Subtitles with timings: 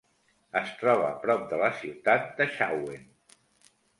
[0.61, 3.07] Es troba prop de la ciutat de Xauen.